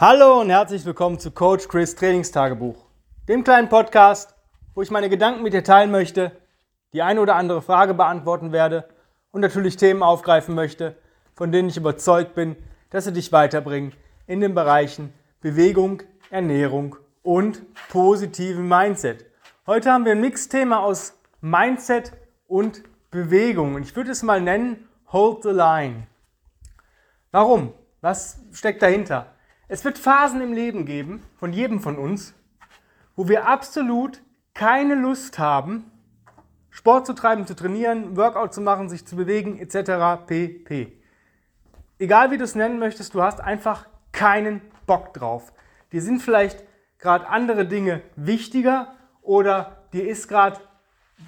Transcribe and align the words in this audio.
Hallo 0.00 0.40
und 0.40 0.48
herzlich 0.48 0.86
willkommen 0.86 1.18
zu 1.18 1.30
Coach 1.30 1.68
Chris 1.68 1.94
Trainingstagebuch, 1.94 2.86
dem 3.28 3.44
kleinen 3.44 3.68
Podcast, 3.68 4.34
wo 4.74 4.80
ich 4.80 4.90
meine 4.90 5.10
Gedanken 5.10 5.42
mit 5.42 5.52
dir 5.52 5.62
teilen 5.62 5.90
möchte, 5.90 6.32
die 6.94 7.02
eine 7.02 7.20
oder 7.20 7.36
andere 7.36 7.60
Frage 7.60 7.92
beantworten 7.92 8.50
werde 8.50 8.88
und 9.30 9.42
natürlich 9.42 9.76
Themen 9.76 10.02
aufgreifen 10.02 10.54
möchte, 10.54 10.96
von 11.34 11.52
denen 11.52 11.68
ich 11.68 11.76
überzeugt 11.76 12.34
bin, 12.34 12.56
dass 12.88 13.04
sie 13.04 13.12
dich 13.12 13.30
weiterbringen 13.30 13.92
in 14.26 14.40
den 14.40 14.54
Bereichen 14.54 15.12
Bewegung, 15.42 16.02
Ernährung 16.30 16.96
und 17.22 17.60
positiven 17.90 18.66
Mindset. 18.66 19.26
Heute 19.66 19.92
haben 19.92 20.06
wir 20.06 20.12
ein 20.12 20.22
Mixthema 20.22 20.78
aus 20.78 21.12
Mindset 21.42 22.12
und 22.46 22.84
Bewegung 23.10 23.74
und 23.74 23.82
ich 23.82 23.94
würde 23.94 24.12
es 24.12 24.22
mal 24.22 24.40
nennen 24.40 24.88
Hold 25.12 25.42
the 25.42 25.50
Line. 25.50 26.06
Warum? 27.32 27.74
Was 28.00 28.38
steckt 28.54 28.80
dahinter? 28.80 29.34
Es 29.72 29.84
wird 29.84 29.98
Phasen 29.98 30.40
im 30.40 30.52
Leben 30.52 30.84
geben, 30.84 31.22
von 31.38 31.52
jedem 31.52 31.78
von 31.78 31.96
uns, 31.96 32.34
wo 33.14 33.28
wir 33.28 33.46
absolut 33.46 34.20
keine 34.52 34.96
Lust 34.96 35.38
haben, 35.38 35.88
Sport 36.70 37.06
zu 37.06 37.12
treiben, 37.12 37.46
zu 37.46 37.54
trainieren, 37.54 38.16
Workout 38.16 38.52
zu 38.52 38.62
machen, 38.62 38.88
sich 38.88 39.06
zu 39.06 39.14
bewegen, 39.14 39.60
etc. 39.60 40.26
pp. 40.26 41.00
Egal 42.00 42.32
wie 42.32 42.38
du 42.38 42.42
es 42.42 42.56
nennen 42.56 42.80
möchtest, 42.80 43.14
du 43.14 43.22
hast 43.22 43.40
einfach 43.40 43.86
keinen 44.10 44.60
Bock 44.86 45.14
drauf. 45.14 45.52
Dir 45.92 46.02
sind 46.02 46.20
vielleicht 46.20 46.64
gerade 46.98 47.28
andere 47.28 47.64
Dinge 47.64 48.02
wichtiger 48.16 48.92
oder 49.22 49.84
dir 49.92 50.08
ist 50.08 50.26
gerade 50.26 50.58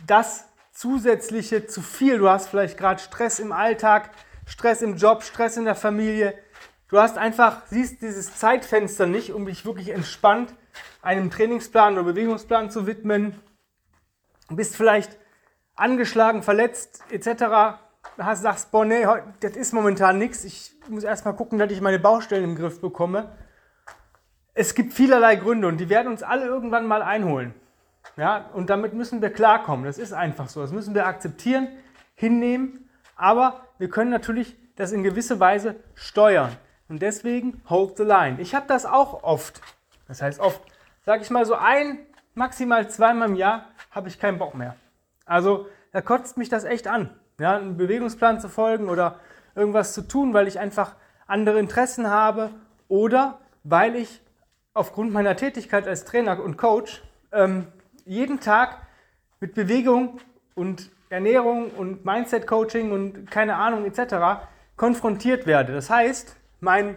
das 0.08 0.48
zusätzliche 0.72 1.68
zu 1.68 1.80
viel. 1.80 2.18
Du 2.18 2.28
hast 2.28 2.48
vielleicht 2.48 2.76
gerade 2.76 3.00
Stress 3.00 3.38
im 3.38 3.52
Alltag, 3.52 4.10
Stress 4.46 4.82
im 4.82 4.96
Job, 4.96 5.22
Stress 5.22 5.56
in 5.56 5.64
der 5.64 5.76
Familie, 5.76 6.34
Du 6.92 6.98
hast 6.98 7.16
einfach, 7.16 7.62
siehst 7.68 8.02
dieses 8.02 8.36
Zeitfenster 8.36 9.06
nicht, 9.06 9.32
um 9.32 9.46
dich 9.46 9.64
wirklich 9.64 9.88
entspannt 9.88 10.54
einem 11.00 11.30
Trainingsplan 11.30 11.94
oder 11.94 12.02
Bewegungsplan 12.02 12.70
zu 12.70 12.86
widmen. 12.86 13.34
Du 14.50 14.56
bist 14.56 14.76
vielleicht 14.76 15.18
angeschlagen, 15.74 16.42
verletzt 16.42 17.02
etc. 17.08 17.78
Hast, 18.18 18.42
sagst, 18.42 18.72
boah, 18.72 18.84
nee, 18.84 19.06
das 19.40 19.56
ist 19.56 19.72
momentan 19.72 20.18
nichts. 20.18 20.44
Ich 20.44 20.74
muss 20.90 21.02
erstmal 21.02 21.34
gucken, 21.34 21.58
dass 21.58 21.72
ich 21.72 21.80
meine 21.80 21.98
Baustellen 21.98 22.44
im 22.44 22.56
Griff 22.56 22.78
bekomme. 22.82 23.32
Es 24.52 24.74
gibt 24.74 24.92
vielerlei 24.92 25.36
Gründe 25.36 25.68
und 25.68 25.78
die 25.78 25.88
werden 25.88 26.08
uns 26.08 26.22
alle 26.22 26.44
irgendwann 26.44 26.86
mal 26.86 27.00
einholen. 27.00 27.54
Ja, 28.18 28.50
und 28.52 28.68
damit 28.68 28.92
müssen 28.92 29.22
wir 29.22 29.30
klarkommen. 29.30 29.86
Das 29.86 29.96
ist 29.96 30.12
einfach 30.12 30.50
so. 30.50 30.60
Das 30.60 30.72
müssen 30.72 30.94
wir 30.94 31.06
akzeptieren, 31.06 31.68
hinnehmen. 32.14 32.90
Aber 33.16 33.62
wir 33.78 33.88
können 33.88 34.10
natürlich 34.10 34.58
das 34.76 34.92
in 34.92 35.02
gewisser 35.02 35.40
Weise 35.40 35.76
steuern. 35.94 36.54
Und 36.92 37.00
deswegen 37.00 37.62
hold 37.70 37.96
the 37.96 38.02
line. 38.02 38.36
Ich 38.38 38.54
habe 38.54 38.66
das 38.68 38.84
auch 38.84 39.22
oft. 39.22 39.62
Das 40.08 40.20
heißt 40.20 40.40
oft, 40.40 40.60
sage 41.06 41.22
ich 41.22 41.30
mal 41.30 41.46
so 41.46 41.54
ein, 41.54 41.98
maximal 42.34 42.86
zweimal 42.90 43.30
im 43.30 43.34
Jahr 43.34 43.64
habe 43.90 44.08
ich 44.08 44.18
keinen 44.20 44.36
Bock 44.36 44.54
mehr. 44.54 44.76
Also 45.24 45.68
da 45.92 46.02
kotzt 46.02 46.36
mich 46.36 46.50
das 46.50 46.64
echt 46.64 46.86
an, 46.86 47.08
ja, 47.40 47.56
einen 47.56 47.78
Bewegungsplan 47.78 48.40
zu 48.40 48.50
folgen 48.50 48.90
oder 48.90 49.20
irgendwas 49.54 49.94
zu 49.94 50.02
tun, 50.02 50.34
weil 50.34 50.46
ich 50.46 50.60
einfach 50.60 50.94
andere 51.26 51.58
Interessen 51.58 52.10
habe 52.10 52.50
oder 52.88 53.38
weil 53.64 53.96
ich 53.96 54.20
aufgrund 54.74 55.14
meiner 55.14 55.34
Tätigkeit 55.34 55.88
als 55.88 56.04
Trainer 56.04 56.44
und 56.44 56.58
Coach 56.58 57.02
ähm, 57.32 57.68
jeden 58.04 58.38
Tag 58.38 58.86
mit 59.40 59.54
Bewegung 59.54 60.20
und 60.54 60.90
Ernährung 61.08 61.70
und 61.70 62.04
Mindset-Coaching 62.04 62.92
und 62.92 63.30
keine 63.30 63.56
Ahnung 63.56 63.86
etc. 63.86 64.44
konfrontiert 64.76 65.46
werde. 65.46 65.72
Das 65.72 65.88
heißt, 65.88 66.36
mein 66.62 66.96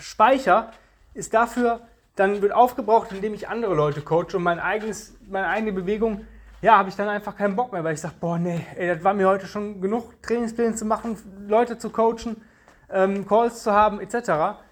Speicher 0.00 0.70
ist 1.14 1.34
dafür, 1.34 1.80
dann 2.16 2.42
wird 2.42 2.52
aufgebraucht, 2.52 3.10
indem 3.12 3.34
ich 3.34 3.48
andere 3.48 3.74
Leute 3.74 4.02
coache 4.02 4.36
und 4.36 4.44
mein 4.44 4.60
eigenes, 4.60 5.14
meine 5.28 5.48
eigene 5.48 5.72
Bewegung, 5.72 6.24
ja, 6.62 6.78
habe 6.78 6.88
ich 6.88 6.96
dann 6.96 7.08
einfach 7.08 7.36
keinen 7.36 7.56
Bock 7.56 7.72
mehr, 7.72 7.82
weil 7.82 7.94
ich 7.94 8.00
sage, 8.00 8.14
boah, 8.20 8.38
nee, 8.38 8.64
ey, 8.76 8.94
das 8.94 9.02
war 9.04 9.14
mir 9.14 9.28
heute 9.28 9.46
schon 9.46 9.80
genug, 9.80 10.22
Trainingspläne 10.22 10.76
zu 10.76 10.84
machen, 10.84 11.18
Leute 11.48 11.76
zu 11.76 11.90
coachen, 11.90 12.40
ähm, 12.88 13.26
Calls 13.26 13.64
zu 13.64 13.72
haben, 13.72 14.00
etc. 14.00 14.62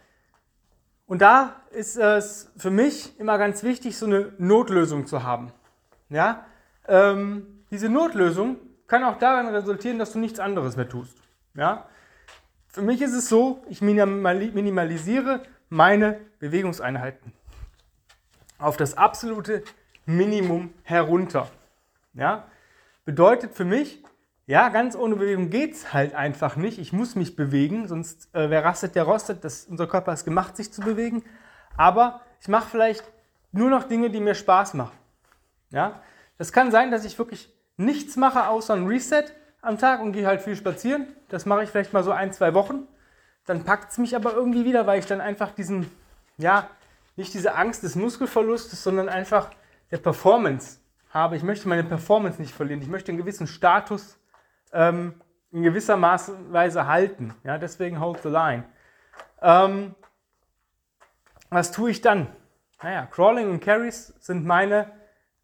Und 1.07 1.21
da 1.21 1.57
ist 1.73 1.97
es 1.97 2.51
für 2.57 2.71
mich 2.71 3.19
immer 3.19 3.39
ganz 3.39 3.65
wichtig, 3.65 3.99
so 3.99 4.07
eine 4.07 4.33
Notlösung 4.39 5.07
zu 5.07 5.25
haben. 5.25 5.53
Ja? 6.09 6.47
Ähm, 6.87 7.65
diese 7.73 7.89
Notlösung 7.89 8.57
kann 8.87 9.03
auch 9.03 9.19
daran 9.19 9.49
resultieren, 9.49 9.99
dass 9.99 10.13
du 10.13 10.21
nichts 10.21 10.39
anderes 10.39 10.77
mehr 10.77 10.89
tust. 10.89 11.19
Ja? 11.55 11.87
Für 12.73 12.81
mich 12.81 13.03
ist 13.03 13.13
es 13.13 13.29
so, 13.29 13.63
ich 13.69 13.83
minimalisiere 13.83 15.43
meine 15.69 16.21
Bewegungseinheiten 16.39 17.33
auf 18.59 18.79
das 18.79 18.97
absolute 18.97 19.63
Minimum 20.07 20.73
herunter. 20.83 21.51
Ja? 22.15 22.47
Bedeutet 23.05 23.55
für 23.55 23.67
mich, 23.67 24.03
ja, 24.47 24.71
ganz 24.71 24.97
ohne 24.97 25.17
Bewegung 25.17 25.51
geht 25.51 25.75
es 25.75 25.93
halt 25.93 26.15
einfach 26.15 26.57
nicht. 26.57 26.79
Ich 26.79 26.93
muss 26.93 27.15
mich 27.15 27.37
bewegen, 27.37 27.89
sonst 27.89 28.35
äh, 28.35 28.49
wer 28.49 28.65
rastet, 28.65 28.95
der 28.95 29.05
rostet. 29.05 29.45
Das, 29.45 29.67
unser 29.67 29.87
Körper 29.87 30.13
ist 30.15 30.25
gemacht, 30.25 30.57
sich 30.57 30.73
zu 30.73 30.81
bewegen. 30.81 31.25
Aber 31.77 32.23
ich 32.41 32.49
mache 32.49 32.69
vielleicht 32.71 33.05
nur 33.51 33.69
noch 33.69 33.85
Dinge, 33.85 34.09
die 34.09 34.21
mir 34.21 34.35
Spaß 34.35 34.75
machen. 34.75 34.97
Ja? 35.71 36.01
Das 36.39 36.53
kann 36.53 36.71
sein, 36.71 36.91
dass 36.91 37.05
ich 37.05 37.19
wirklich 37.19 37.53
nichts 37.77 38.17
mache 38.17 38.49
außer 38.49 38.75
ein 38.75 38.87
Reset 38.87 39.25
am 39.63 39.79
Tag 39.79 40.03
und 40.03 40.13
gehe 40.13 40.27
halt 40.27 40.43
viel 40.43 40.57
spazieren. 40.57 41.07
Das 41.29 41.47
mache 41.47 41.63
ich 41.63 41.71
vielleicht 41.71 41.93
mal 41.93 42.05
so 42.05 42.11
ein, 42.11 42.33
zwei 42.33 42.53
Wochen. 42.53 42.87
Dann 43.47 43.65
packt 43.65 43.93
es 43.93 43.99
mich 43.99 44.15
aber 44.15 44.35
irgendwie 44.35 44.65
wieder, 44.65 44.87
weil 44.87 44.99
ich 44.99 45.07
dann 45.07 45.21
einfach 45.21 45.53
diesen, 45.53 45.91
ja, 46.37 46.69
nicht 47.17 47.33
diese 47.33 47.55
Angst 47.55 47.83
des 47.83 47.95
Muskelverlustes, 47.95 48.83
sondern 48.83 49.09
einfach 49.09 49.51
der 49.91 49.99
Performance 49.99 50.79
habe. 51.11 51.37
Ich 51.37 51.43
möchte 51.43 51.69
meine 51.69 51.85
Performance 51.85 52.41
nicht 52.41 52.55
verlieren. 52.55 52.83
Ich 52.83 52.89
möchte 52.89 53.11
einen 53.11 53.19
gewissen 53.19 53.47
Status 53.47 54.19
ähm, 54.73 55.15
in 55.51 55.63
gewisser 55.63 56.01
Weise 56.01 56.87
halten. 56.87 57.35
Ja, 57.45 57.59
deswegen 57.59 58.01
hold 58.01 58.23
the 58.23 58.29
line. 58.29 58.65
Ähm, 59.41 59.95
was 61.51 61.71
tue 61.71 61.91
ich 61.91 62.01
dann? 62.01 62.29
Naja, 62.83 63.07
Crawling 63.07 63.51
und 63.51 63.61
Carries 63.61 64.15
sind 64.19 64.45
meine 64.47 64.91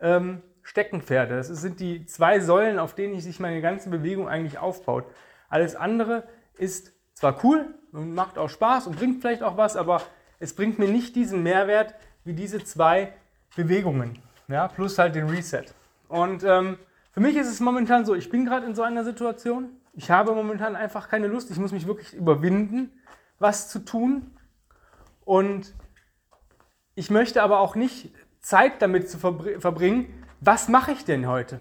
ähm, 0.01 0.43
Steckenpferde. 0.69 1.37
Das 1.37 1.49
sind 1.49 1.81
die 1.81 2.05
zwei 2.05 2.41
Säulen, 2.41 2.79
auf 2.79 2.95
denen 2.95 3.19
sich 3.21 3.41
meine 3.41 3.63
ganze 3.63 3.89
Bewegung 3.89 4.29
eigentlich 4.29 4.59
aufbaut. 4.59 5.07
Alles 5.49 5.75
andere 5.75 6.25
ist 6.59 6.93
zwar 7.15 7.43
cool 7.43 7.75
und 7.93 8.15
macht 8.15 8.37
auch 8.37 8.51
Spaß 8.51 8.87
und 8.87 8.97
bringt 8.97 9.23
vielleicht 9.23 9.43
auch 9.43 9.57
was, 9.57 9.77
aber 9.77 10.03
es 10.39 10.55
bringt 10.55 10.79
mir 10.79 10.89
nicht 10.89 11.17
diesen 11.17 11.43
Mehrwert 11.43 11.95
wie 12.25 12.35
diese 12.35 12.63
zwei 12.63 13.15
Bewegungen. 13.57 14.19
Ja, 14.49 14.69
plus 14.69 14.99
halt 14.99 15.15
den 15.15 15.31
Reset. 15.31 15.65
Und 16.07 16.45
ähm, 16.45 16.79
für 17.13 17.21
mich 17.21 17.37
ist 17.37 17.49
es 17.49 17.61
momentan 17.61 18.05
so, 18.05 18.15
ich 18.15 18.29
bin 18.29 18.45
gerade 18.45 18.67
in 18.67 18.75
so 18.75 18.83
einer 18.83 19.05
Situation. 19.05 19.71
Ich 19.95 20.11
habe 20.11 20.35
momentan 20.35 20.77
einfach 20.77 21.09
keine 21.09 21.29
Lust. 21.29 21.51
Ich 21.51 21.57
muss 21.57 21.73
mich 21.73 21.87
wirklich 21.87 22.13
überwinden, 22.13 22.93
was 23.39 23.71
zu 23.71 23.79
tun. 23.79 24.37
Und 25.25 25.75
ich 26.95 27.11
möchte 27.11 27.43
aber 27.43 27.61
auch 27.61 27.75
nicht 27.75 28.13
Zeit 28.41 28.83
damit 28.83 29.09
zu 29.09 29.19
verbringen, 29.19 30.28
was 30.41 30.69
mache 30.69 30.93
ich 30.93 31.05
denn 31.05 31.27
heute? 31.27 31.61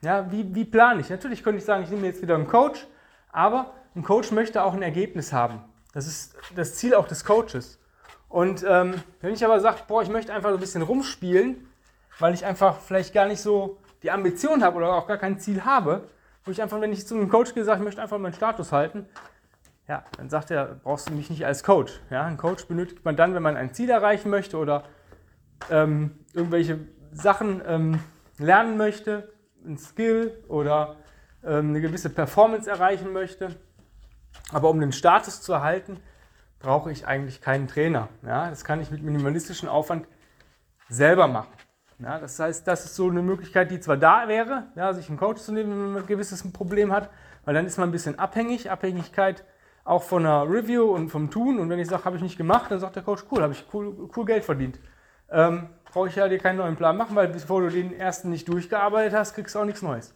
Ja, 0.00 0.30
wie, 0.30 0.54
wie 0.54 0.64
plane 0.64 1.00
ich? 1.00 1.10
Natürlich 1.10 1.42
könnte 1.42 1.58
ich 1.58 1.64
sagen, 1.64 1.84
ich 1.84 1.90
nehme 1.90 2.06
jetzt 2.06 2.22
wieder 2.22 2.34
einen 2.34 2.46
Coach, 2.46 2.86
aber 3.32 3.74
ein 3.94 4.02
Coach 4.02 4.30
möchte 4.30 4.62
auch 4.62 4.74
ein 4.74 4.82
Ergebnis 4.82 5.32
haben. 5.32 5.60
Das 5.92 6.06
ist 6.06 6.36
das 6.54 6.74
Ziel 6.74 6.94
auch 6.94 7.08
des 7.08 7.24
Coaches. 7.24 7.78
Und 8.28 8.64
ähm, 8.68 8.94
wenn 9.20 9.32
ich 9.32 9.44
aber 9.44 9.58
sage, 9.60 9.78
boah, 9.88 10.02
ich 10.02 10.08
möchte 10.08 10.32
einfach 10.32 10.50
so 10.50 10.56
ein 10.56 10.60
bisschen 10.60 10.82
rumspielen, 10.82 11.66
weil 12.18 12.34
ich 12.34 12.44
einfach 12.44 12.78
vielleicht 12.78 13.14
gar 13.14 13.26
nicht 13.26 13.40
so 13.40 13.78
die 14.02 14.10
Ambition 14.10 14.62
habe 14.62 14.76
oder 14.76 14.92
auch 14.92 15.06
gar 15.06 15.16
kein 15.16 15.38
Ziel 15.40 15.64
habe, 15.64 16.08
wo 16.44 16.50
ich 16.50 16.62
einfach, 16.62 16.80
wenn 16.80 16.92
ich 16.92 17.06
zu 17.06 17.14
einem 17.14 17.28
Coach 17.28 17.54
gehe, 17.54 17.64
sage, 17.64 17.78
ich 17.80 17.84
möchte 17.84 18.02
einfach 18.02 18.18
meinen 18.18 18.34
Status 18.34 18.72
halten, 18.72 19.06
ja, 19.88 20.04
dann 20.18 20.28
sagt 20.28 20.50
er, 20.50 20.80
brauchst 20.82 21.08
du 21.08 21.14
mich 21.14 21.30
nicht 21.30 21.46
als 21.46 21.64
Coach. 21.64 22.00
Ja, 22.10 22.24
einen 22.24 22.36
Coach 22.36 22.66
benötigt 22.66 23.04
man 23.04 23.16
dann, 23.16 23.34
wenn 23.34 23.42
man 23.42 23.56
ein 23.56 23.72
Ziel 23.72 23.88
erreichen 23.88 24.28
möchte 24.28 24.58
oder 24.58 24.84
ähm, 25.70 26.18
irgendwelche 26.34 26.78
Sachen 27.12 27.62
ähm, 27.66 28.00
lernen 28.38 28.76
möchte, 28.76 29.32
ein 29.64 29.78
Skill 29.78 30.44
oder 30.48 30.96
ähm, 31.44 31.70
eine 31.70 31.80
gewisse 31.80 32.10
Performance 32.10 32.70
erreichen 32.70 33.12
möchte. 33.12 33.56
Aber 34.52 34.70
um 34.70 34.80
den 34.80 34.92
Status 34.92 35.42
zu 35.42 35.52
erhalten, 35.52 36.00
brauche 36.58 36.90
ich 36.90 37.06
eigentlich 37.06 37.40
keinen 37.40 37.68
Trainer. 37.68 38.08
Ja, 38.24 38.50
das 38.50 38.64
kann 38.64 38.80
ich 38.80 38.90
mit 38.90 39.02
minimalistischem 39.02 39.68
Aufwand 39.68 40.06
selber 40.88 41.26
machen. 41.28 41.52
Ja, 42.00 42.18
das 42.18 42.38
heißt, 42.38 42.66
das 42.66 42.84
ist 42.84 42.94
so 42.94 43.08
eine 43.08 43.22
Möglichkeit, 43.22 43.70
die 43.70 43.80
zwar 43.80 43.96
da 43.96 44.28
wäre, 44.28 44.68
ja, 44.76 44.92
sich 44.92 45.08
einen 45.08 45.18
Coach 45.18 45.42
zu 45.42 45.52
nehmen, 45.52 45.70
wenn 45.70 45.92
man 45.92 46.02
ein 46.02 46.06
gewisses 46.06 46.48
Problem 46.52 46.92
hat, 46.92 47.10
weil 47.44 47.54
dann 47.54 47.66
ist 47.66 47.76
man 47.76 47.88
ein 47.88 47.92
bisschen 47.92 48.18
abhängig. 48.18 48.70
Abhängigkeit 48.70 49.44
auch 49.84 50.02
von 50.02 50.24
einer 50.24 50.48
Review 50.48 50.84
und 50.84 51.08
vom 51.08 51.30
Tun. 51.30 51.58
Und 51.58 51.70
wenn 51.70 51.78
ich 51.78 51.88
sage, 51.88 52.04
habe 52.04 52.16
ich 52.16 52.22
nicht 52.22 52.36
gemacht, 52.36 52.70
dann 52.70 52.78
sagt 52.78 52.96
der 52.96 53.02
Coach, 53.02 53.24
cool, 53.30 53.42
habe 53.42 53.52
ich 53.52 53.64
cool, 53.72 54.08
cool 54.14 54.24
Geld 54.26 54.44
verdient. 54.44 54.78
Ähm, 55.30 55.70
brauche 55.92 56.08
ich 56.08 56.16
ja 56.16 56.28
dir 56.28 56.38
keinen 56.38 56.58
neuen 56.58 56.76
Plan 56.76 56.96
machen, 56.96 57.16
weil 57.16 57.28
bevor 57.28 57.62
du 57.62 57.70
den 57.70 57.98
ersten 57.98 58.30
nicht 58.30 58.48
durchgearbeitet 58.48 59.14
hast, 59.14 59.34
kriegst 59.34 59.54
du 59.54 59.60
auch 59.60 59.64
nichts 59.64 59.82
Neues. 59.82 60.14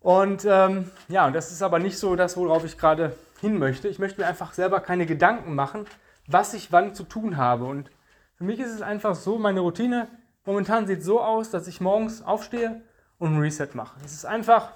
Und 0.00 0.44
ähm, 0.44 0.90
ja, 1.08 1.26
und 1.26 1.32
das 1.32 1.52
ist 1.52 1.62
aber 1.62 1.78
nicht 1.78 1.98
so 1.98 2.16
das, 2.16 2.36
worauf 2.36 2.64
ich 2.64 2.76
gerade 2.76 3.16
hin 3.40 3.58
möchte. 3.58 3.88
Ich 3.88 3.98
möchte 3.98 4.20
mir 4.20 4.26
einfach 4.26 4.52
selber 4.52 4.80
keine 4.80 5.06
Gedanken 5.06 5.54
machen, 5.54 5.86
was 6.26 6.54
ich 6.54 6.72
wann 6.72 6.94
zu 6.94 7.04
tun 7.04 7.36
habe. 7.36 7.64
Und 7.64 7.90
für 8.34 8.44
mich 8.44 8.58
ist 8.58 8.72
es 8.72 8.82
einfach 8.82 9.14
so, 9.14 9.38
meine 9.38 9.60
Routine 9.60 10.08
momentan 10.44 10.86
sieht 10.86 11.04
so 11.04 11.20
aus, 11.20 11.50
dass 11.50 11.68
ich 11.68 11.80
morgens 11.80 12.22
aufstehe 12.22 12.82
und 13.18 13.34
ein 13.34 13.40
Reset 13.40 13.68
mache. 13.74 14.00
Es 14.04 14.12
ist 14.12 14.24
einfach, 14.24 14.72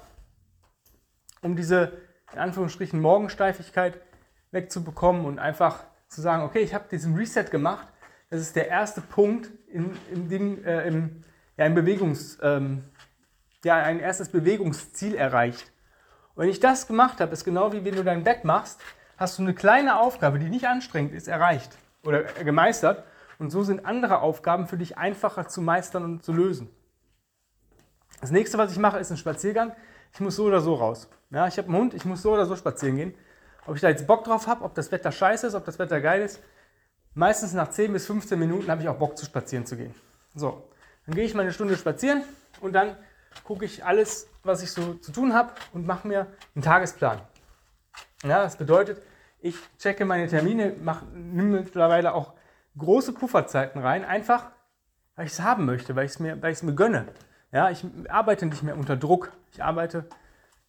um 1.41 1.55
diese, 1.57 1.91
in 2.31 2.39
Anführungsstrichen, 2.39 3.01
Morgensteifigkeit 3.01 3.99
wegzubekommen 4.51 5.25
und 5.25 5.39
einfach 5.39 5.83
zu 6.07 6.21
sagen, 6.21 6.43
okay, 6.43 6.59
ich 6.59 6.73
habe 6.73 6.85
diesen 6.89 7.15
Reset 7.15 7.45
gemacht. 7.51 7.87
Das 8.29 8.41
ist 8.41 8.55
der 8.55 8.67
erste 8.67 9.01
Punkt 9.01 9.49
in, 9.67 9.97
in 10.11 10.27
dem, 10.27 10.65
äh, 10.65 10.87
im, 10.87 11.23
ja, 11.55 11.65
im 11.65 11.75
Bewegungs, 11.75 12.37
ähm, 12.41 12.83
ja, 13.63 13.77
ein 13.77 13.99
erstes 13.99 14.29
Bewegungsziel 14.29 15.15
erreicht. 15.15 15.71
Und 16.35 16.43
wenn 16.43 16.49
ich 16.49 16.59
das 16.59 16.87
gemacht 16.87 17.21
habe, 17.21 17.33
ist 17.33 17.45
genau 17.45 17.71
wie 17.71 17.85
wenn 17.85 17.95
du 17.95 18.03
dein 18.03 18.23
Bett 18.23 18.43
machst, 18.43 18.81
hast 19.17 19.39
du 19.39 19.43
eine 19.43 19.53
kleine 19.53 19.99
Aufgabe, 19.99 20.39
die 20.39 20.49
nicht 20.49 20.67
anstrengend 20.67 21.13
ist, 21.13 21.27
erreicht 21.27 21.77
oder 22.03 22.23
gemeistert. 22.23 23.03
Und 23.39 23.49
so 23.49 23.63
sind 23.63 23.85
andere 23.85 24.19
Aufgaben 24.19 24.67
für 24.67 24.77
dich 24.77 24.97
einfacher 24.97 25.47
zu 25.47 25.61
meistern 25.61 26.03
und 26.03 26.23
zu 26.23 26.33
lösen. 26.33 26.69
Das 28.19 28.31
nächste, 28.31 28.57
was 28.57 28.71
ich 28.71 28.79
mache, 28.79 28.99
ist 28.99 29.11
ein 29.11 29.17
Spaziergang. 29.17 29.73
Ich 30.13 30.19
muss 30.19 30.35
so 30.35 30.45
oder 30.45 30.61
so 30.61 30.73
raus. 30.73 31.09
Ja, 31.29 31.47
ich 31.47 31.57
habe 31.57 31.67
einen 31.67 31.77
Hund, 31.77 31.93
ich 31.93 32.05
muss 32.05 32.21
so 32.21 32.33
oder 32.33 32.45
so 32.45 32.55
spazieren 32.55 32.97
gehen. 32.97 33.13
Ob 33.67 33.75
ich 33.75 33.81
da 33.81 33.89
jetzt 33.89 34.07
Bock 34.07 34.23
drauf 34.23 34.47
habe, 34.47 34.63
ob 34.63 34.73
das 34.73 34.91
Wetter 34.91 35.11
scheiße 35.11 35.47
ist, 35.47 35.55
ob 35.55 35.65
das 35.65 35.77
Wetter 35.77 36.01
geil 36.01 36.21
ist. 36.21 36.41
Meistens 37.17 37.53
nach 37.53 37.71
10 37.71 37.93
bis 37.93 38.05
15 38.05 38.37
Minuten 38.37 38.69
habe 38.69 38.83
ich 38.83 38.87
auch 38.87 38.97
Bock 38.97 39.17
zu 39.17 39.25
spazieren 39.25 39.65
zu 39.65 39.75
gehen. 39.75 39.91
So, 40.35 40.69
dann 41.07 41.15
gehe 41.15 41.25
ich 41.25 41.33
mal 41.33 41.41
eine 41.41 41.51
Stunde 41.51 41.75
spazieren 41.75 42.21
und 42.61 42.73
dann 42.73 42.95
gucke 43.43 43.65
ich 43.65 43.83
alles, 43.83 44.27
was 44.43 44.61
ich 44.61 44.71
so 44.71 44.93
zu 44.93 45.11
tun 45.11 45.33
habe 45.33 45.51
und 45.73 45.87
mache 45.87 46.07
mir 46.07 46.27
einen 46.53 46.63
Tagesplan. 46.63 47.19
Ja, 48.21 48.43
das 48.43 48.55
bedeutet, 48.55 49.01
ich 49.39 49.55
checke 49.79 50.05
meine 50.05 50.27
Termine, 50.27 50.75
nehme 51.15 51.61
mittlerweile 51.61 52.13
auch 52.13 52.33
große 52.77 53.13
Pufferzeiten 53.13 53.81
rein, 53.81 54.05
einfach 54.05 54.51
weil 55.15 55.25
ich 55.25 55.31
es 55.31 55.41
haben 55.41 55.65
möchte, 55.65 55.95
weil 55.95 56.05
ich 56.05 56.11
es 56.11 56.19
mir, 56.19 56.35
mir 56.35 56.75
gönne. 56.75 57.07
Ja, 57.51 57.71
ich 57.71 57.83
arbeite 58.09 58.45
nicht 58.45 58.61
mehr 58.61 58.77
unter 58.77 58.95
Druck. 58.95 59.31
Ich 59.51 59.63
arbeite 59.63 60.05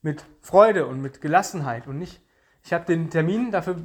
mit 0.01 0.25
Freude 0.41 0.87
und 0.87 1.03
mit 1.03 1.21
Gelassenheit 1.21 1.87
und 1.87 1.99
nicht, 1.99 2.23
ich 2.69 2.75
habe 2.75 2.85
den 2.85 3.09
Termin, 3.09 3.51
dafür 3.51 3.77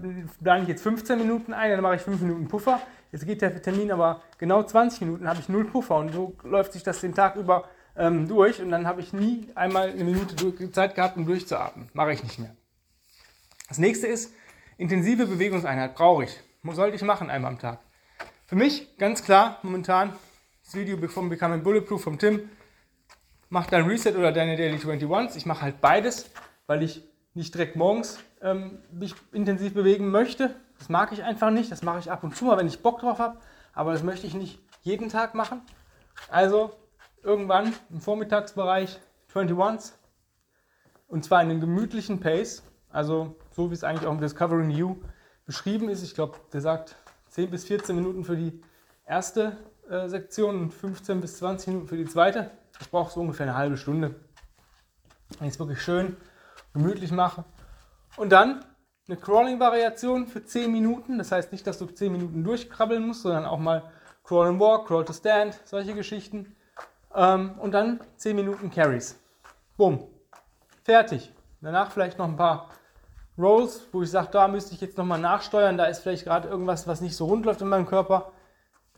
plane 0.43 0.63
ich 0.63 0.67
jetzt 0.67 0.83
15 0.83 1.17
Minuten 1.17 1.53
ein, 1.53 1.71
dann 1.71 1.79
mache 1.79 1.95
ich 1.95 2.01
5 2.01 2.19
Minuten 2.19 2.49
Puffer. 2.49 2.81
Jetzt 3.13 3.25
geht 3.25 3.41
der 3.41 3.61
Termin 3.61 3.93
aber 3.93 4.21
genau 4.39 4.61
20 4.61 4.99
Minuten, 5.01 5.25
habe 5.25 5.39
ich 5.39 5.47
null 5.47 5.63
Puffer 5.63 5.95
und 5.95 6.11
so 6.11 6.35
läuft 6.43 6.73
sich 6.73 6.83
das 6.83 6.99
den 6.99 7.15
Tag 7.15 7.37
über 7.37 7.69
ähm, 7.95 8.27
durch 8.27 8.61
und 8.61 8.71
dann 8.71 8.85
habe 8.85 8.99
ich 8.99 9.13
nie 9.13 9.47
einmal 9.55 9.91
eine 9.91 10.03
Minute 10.03 10.71
Zeit 10.73 10.95
gehabt, 10.95 11.15
um 11.15 11.25
durchzuatmen. 11.25 11.91
Mache 11.93 12.11
ich 12.11 12.23
nicht 12.23 12.39
mehr. 12.39 12.53
Das 13.69 13.77
nächste 13.77 14.07
ist, 14.07 14.33
intensive 14.77 15.27
Bewegungseinheit 15.27 15.95
brauche 15.95 16.25
ich. 16.25 16.37
Sollte 16.63 16.97
ich 16.97 17.03
machen 17.03 17.29
einmal 17.29 17.53
am 17.53 17.59
Tag. 17.59 17.79
Für 18.47 18.57
mich 18.57 18.97
ganz 18.97 19.23
klar 19.23 19.59
momentan 19.63 20.11
das 20.65 20.75
Video 20.75 20.97
vom 21.07 21.29
Becoming 21.29 21.63
Bulletproof 21.63 22.03
vom 22.03 22.19
Tim. 22.19 22.49
Mach 23.47 23.67
dein 23.67 23.85
Reset 23.85 24.13
oder 24.17 24.33
deine 24.33 24.57
Daily 24.57 24.75
21s. 24.75 25.37
Ich 25.37 25.45
mache 25.45 25.61
halt 25.61 25.79
beides, 25.79 26.29
weil 26.67 26.83
ich 26.83 27.01
nicht 27.33 27.53
direkt 27.53 27.75
morgens 27.75 28.19
ähm, 28.41 28.79
mich 28.91 29.15
intensiv 29.31 29.73
bewegen 29.73 30.09
möchte. 30.09 30.53
Das 30.77 30.89
mag 30.89 31.11
ich 31.11 31.23
einfach 31.23 31.49
nicht. 31.49 31.71
Das 31.71 31.81
mache 31.81 31.99
ich 31.99 32.11
ab 32.11 32.23
und 32.23 32.35
zu 32.35 32.45
mal, 32.45 32.57
wenn 32.57 32.67
ich 32.67 32.81
Bock 32.81 32.99
drauf 32.99 33.19
habe. 33.19 33.39
Aber 33.73 33.93
das 33.93 34.03
möchte 34.03 34.27
ich 34.27 34.33
nicht 34.33 34.59
jeden 34.81 35.09
Tag 35.09 35.33
machen. 35.33 35.61
Also 36.29 36.71
irgendwann 37.23 37.73
im 37.89 38.01
Vormittagsbereich 38.01 38.99
21s. 39.33 39.93
Und 41.07 41.25
zwar 41.25 41.41
in 41.41 41.49
einem 41.49 41.61
gemütlichen 41.61 42.19
Pace. 42.19 42.63
Also 42.89 43.35
so 43.51 43.71
wie 43.71 43.73
es 43.73 43.83
eigentlich 43.83 44.07
auch 44.07 44.13
im 44.13 44.21
Discovering 44.21 44.69
You 44.69 44.97
beschrieben 45.45 45.89
ist. 45.89 46.03
Ich 46.03 46.13
glaube, 46.13 46.37
der 46.51 46.61
sagt 46.61 46.95
10 47.29 47.49
bis 47.49 47.65
14 47.65 47.95
Minuten 47.95 48.23
für 48.23 48.35
die 48.35 48.61
erste 49.05 49.57
äh, 49.89 50.07
Sektion 50.07 50.63
und 50.63 50.73
15 50.73 51.21
bis 51.21 51.37
20 51.37 51.67
Minuten 51.69 51.87
für 51.87 51.97
die 51.97 52.05
zweite. 52.05 52.51
Ich 52.79 52.89
brauche 52.89 53.11
so 53.11 53.21
ungefähr 53.21 53.47
eine 53.47 53.55
halbe 53.55 53.77
Stunde. 53.77 54.15
Wenn 55.39 55.47
ich 55.47 55.57
wirklich 55.59 55.81
schön 55.81 56.15
gemütlich 56.73 57.11
mache. 57.11 57.45
Und 58.17 58.31
dann 58.31 58.65
eine 59.07 59.17
Crawling-Variation 59.17 60.27
für 60.27 60.43
10 60.43 60.71
Minuten. 60.71 61.17
Das 61.17 61.31
heißt 61.31 61.51
nicht, 61.51 61.67
dass 61.67 61.77
du 61.77 61.85
10 61.85 62.11
Minuten 62.11 62.43
durchkrabbeln 62.43 63.05
musst, 63.05 63.23
sondern 63.23 63.45
auch 63.45 63.59
mal 63.59 63.83
Crawl 64.23 64.47
and 64.47 64.59
Walk, 64.59 64.87
Crawl 64.87 65.05
to 65.05 65.13
Stand, 65.13 65.59
solche 65.65 65.93
Geschichten. 65.93 66.55
Ähm, 67.13 67.55
und 67.59 67.71
dann 67.71 67.99
10 68.17 68.35
Minuten 68.35 68.71
Carries. 68.71 69.19
Bumm. 69.77 70.07
Fertig. 70.83 71.31
Danach 71.61 71.91
vielleicht 71.91 72.17
noch 72.17 72.27
ein 72.27 72.35
paar 72.35 72.69
Rolls, 73.37 73.87
wo 73.91 74.03
ich 74.03 74.11
sage, 74.11 74.29
da 74.31 74.47
müsste 74.47 74.73
ich 74.73 74.81
jetzt 74.81 74.97
nochmal 74.97 75.19
nachsteuern, 75.19 75.77
da 75.77 75.85
ist 75.85 75.99
vielleicht 75.99 76.25
gerade 76.25 76.47
irgendwas, 76.47 76.87
was 76.87 77.01
nicht 77.01 77.15
so 77.15 77.25
rund 77.25 77.45
läuft 77.45 77.61
in 77.61 77.67
meinem 77.67 77.87
Körper. 77.87 78.31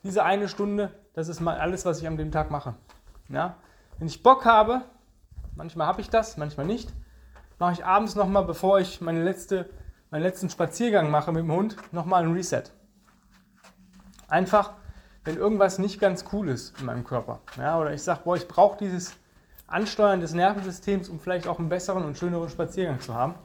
Diese 0.04 0.24
eine 0.24 0.50
Stunde, 0.50 0.92
das 1.14 1.30
ist 1.30 1.40
mal 1.40 1.58
alles, 1.58 1.86
was 1.86 2.02
ich 2.02 2.08
an 2.08 2.18
dem 2.18 2.32
Tag 2.32 2.52
mache. 2.52 2.76
Ja? 3.30 3.58
Wenn 3.98 4.08
ich 4.08 4.24
Bock 4.24 4.46
habe, 4.46 4.82
manchmal 5.56 5.88
habe 5.88 6.02
ich 6.02 6.10
das, 6.10 6.38
manchmal 6.38 6.66
nicht, 6.66 6.92
mache 7.60 7.74
ich 7.74 7.86
abends 7.86 8.16
nochmal, 8.16 8.44
bevor 8.46 8.80
ich 8.80 9.02
meine 9.02 9.24
letzte, 9.24 9.70
meinen 10.12 10.24
letzten 10.24 10.50
Spaziergang 10.50 11.10
mache 11.10 11.32
mit 11.32 11.44
dem 11.44 11.52
Hund, 11.52 11.78
nochmal 11.92 12.24
ein 12.24 12.34
Reset. 12.34 12.64
Einfach, 14.28 14.74
wenn 15.24 15.38
irgendwas 15.38 15.80
nicht 15.80 16.00
ganz 16.00 16.26
cool 16.32 16.50
ist 16.50 16.80
in 16.80 16.86
meinem 16.86 17.04
Körper. 17.04 17.40
Ja? 17.58 17.80
Oder 17.80 17.94
ich 17.94 18.04
sage, 18.04 18.22
boah, 18.24 18.36
ich 18.36 18.48
brauche 18.48 18.78
dieses 18.78 19.14
Ansteuern 19.68 20.20
des 20.20 20.34
Nervensystems, 20.34 21.10
um 21.10 21.20
vielleicht 21.20 21.48
auch 21.48 21.60
einen 21.60 21.70
besseren 21.70 22.06
und 22.06 22.18
schöneren 22.18 22.50
Spaziergang 22.50 23.00
zu 23.00 23.14
haben. 23.14 23.36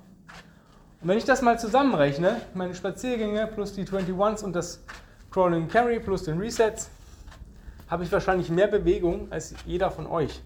Und 1.00 1.08
wenn 1.08 1.16
ich 1.16 1.24
das 1.24 1.40
mal 1.40 1.58
zusammenrechne, 1.58 2.42
meine 2.52 2.74
Spaziergänge 2.74 3.46
plus 3.46 3.72
die 3.72 3.86
21s 3.86 4.44
und 4.44 4.52
das 4.54 4.84
Crawling 5.30 5.68
Carry 5.68 5.98
plus 5.98 6.24
den 6.24 6.38
Resets, 6.38 6.90
habe 7.88 8.04
ich 8.04 8.12
wahrscheinlich 8.12 8.50
mehr 8.50 8.68
Bewegung 8.68 9.32
als 9.32 9.54
jeder 9.64 9.90
von 9.90 10.06
euch. 10.06 10.42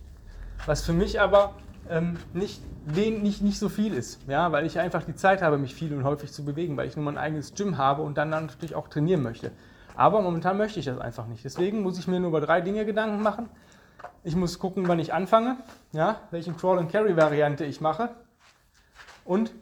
Was 0.66 0.82
für 0.82 0.93
mich 0.93 1.20
aber 1.20 1.55
ähm, 1.89 2.17
nicht, 2.33 2.61
nicht, 2.87 3.43
nicht 3.43 3.59
so 3.59 3.69
viel 3.69 3.95
ist, 3.95 4.21
ja, 4.29 4.53
weil 4.53 4.67
ich 4.67 4.79
einfach 4.79 5.05
die 5.05 5.15
Zeit 5.15 5.43
habe, 5.43 5.59
mich 5.59 5.75
viel 5.75 5.93
und 5.95 6.05
häufig 6.05 6.33
zu 6.33 6.45
bewegen, 6.45 6.77
weil 6.77 6.89
ich 6.89 6.97
nur 6.97 7.05
mein 7.05 7.19
eigenes 7.19 7.55
Gym 7.55 7.79
habe 7.79 8.03
und 8.03 8.17
dann 8.17 8.31
natürlich 8.31 8.75
auch 8.75 8.89
trainieren 8.89 9.23
möchte. 9.23 9.53
Aber 9.97 10.23
momentan 10.23 10.57
möchte 10.57 10.81
ich 10.81 10.87
das 10.87 10.99
einfach 10.99 11.27
nicht. 11.27 11.45
Deswegen 11.45 11.83
muss 11.83 11.99
ich 11.99 12.09
mir 12.09 12.19
nur 12.19 12.31
über 12.31 12.41
drei 12.41 12.61
Dinge 12.61 12.85
Gedanken 12.85 13.23
machen. 13.23 13.49
Ich 14.25 14.35
muss 14.35 14.59
gucken, 14.59 14.89
wann 14.89 14.99
ich 14.99 15.13
anfange, 15.13 15.59
ja, 15.93 16.21
welche 16.31 16.53
Crawl 16.53 16.79
and 16.79 16.91
Carry 16.91 17.17
Variante 17.17 17.65
ich 17.65 17.81
mache 17.81 18.11
und 19.25 19.53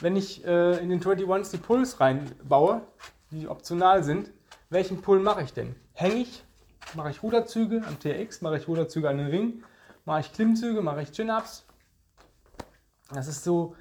wenn 0.00 0.16
ich 0.16 0.44
äh, 0.46 0.78
in 0.78 0.88
den 0.88 1.00
21s 1.00 1.50
die 1.50 1.58
Pulls 1.58 2.00
reinbaue, 2.00 2.82
die 3.30 3.48
optional 3.48 4.02
sind, 4.02 4.30
welchen 4.70 5.02
Pull 5.02 5.20
mache 5.20 5.42
ich 5.42 5.52
denn? 5.52 5.74
Hänge 5.92 6.16
ich, 6.16 6.42
mache 6.94 7.10
ich 7.10 7.22
Ruderzüge 7.22 7.82
am 7.86 7.98
TX, 7.98 8.40
mache 8.40 8.56
ich 8.56 8.68
Ruderzüge 8.68 9.08
an 9.08 9.18
den 9.18 9.26
Ring, 9.26 9.62
mache 10.04 10.20
ich 10.20 10.32
Klimmzüge, 10.32 10.80
mache 10.80 11.02
ich 11.02 11.12
Chin-Ups. 11.12 11.66
Das 13.12 13.28
ist 13.28 13.44
so 13.44 13.74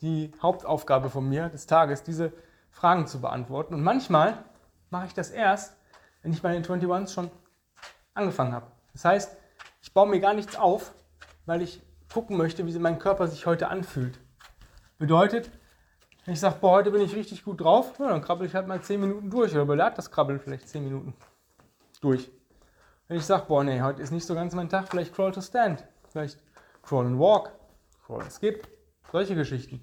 die 0.00 0.32
Hauptaufgabe 0.42 1.10
von 1.10 1.28
mir 1.28 1.48
des 1.48 1.66
Tages, 1.66 2.02
diese 2.02 2.32
Fragen 2.70 3.06
zu 3.06 3.20
beantworten. 3.20 3.74
Und 3.74 3.82
manchmal 3.82 4.44
mache 4.90 5.06
ich 5.06 5.14
das 5.14 5.30
erst, 5.30 5.76
wenn 6.22 6.32
ich 6.32 6.42
bei 6.42 6.52
den 6.52 6.64
21s 6.64 7.12
schon 7.12 7.30
angefangen 8.14 8.52
habe. 8.52 8.66
Das 8.92 9.04
heißt, 9.04 9.36
ich 9.80 9.92
baue 9.92 10.08
mir 10.08 10.20
gar 10.20 10.34
nichts 10.34 10.56
auf, 10.56 10.92
weil 11.46 11.62
ich 11.62 11.82
gucken 12.12 12.36
möchte, 12.36 12.66
wie 12.66 12.78
mein 12.78 12.98
Körper 12.98 13.26
sich 13.26 13.46
heute 13.46 13.68
anfühlt. 13.68 14.18
Bedeutet, 14.98 15.50
wenn 16.24 16.34
ich 16.34 16.40
sage, 16.40 16.56
boah, 16.60 16.72
heute 16.72 16.90
bin 16.90 17.00
ich 17.00 17.16
richtig 17.16 17.44
gut 17.44 17.60
drauf, 17.60 17.98
ja, 17.98 18.08
dann 18.08 18.22
krabbel 18.22 18.46
ich 18.46 18.54
halt 18.54 18.68
mal 18.68 18.80
10 18.80 19.00
Minuten 19.00 19.30
durch 19.30 19.52
oder 19.54 19.64
belad 19.64 19.98
das 19.98 20.10
Krabbeln 20.10 20.38
vielleicht 20.38 20.68
10 20.68 20.84
Minuten 20.84 21.14
durch. 22.00 22.30
Wenn 23.08 23.16
ich 23.16 23.26
sage, 23.26 23.46
boah, 23.48 23.64
nee, 23.64 23.82
heute 23.82 24.02
ist 24.02 24.12
nicht 24.12 24.26
so 24.26 24.34
ganz 24.34 24.54
mein 24.54 24.68
Tag, 24.68 24.88
vielleicht 24.88 25.14
Crawl 25.14 25.32
to 25.32 25.40
Stand, 25.40 25.84
vielleicht 26.10 26.38
Crawl 26.82 27.06
and 27.06 27.18
Walk, 27.18 27.52
Crawl 28.06 28.22
and 28.22 28.32
Skip, 28.32 28.68
solche 29.12 29.34
Geschichten. 29.36 29.80